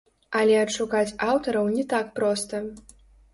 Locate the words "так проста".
1.93-2.63